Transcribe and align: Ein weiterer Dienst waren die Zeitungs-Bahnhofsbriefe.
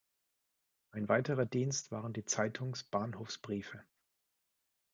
Ein 0.89 1.09
weiterer 1.09 1.45
Dienst 1.45 1.91
waren 1.91 2.11
die 2.11 2.25
Zeitungs-Bahnhofsbriefe. 2.25 3.83